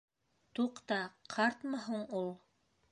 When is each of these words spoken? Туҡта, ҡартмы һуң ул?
Туҡта, 0.59 0.97
ҡартмы 1.37 1.85
һуң 1.87 2.05
ул? 2.23 2.29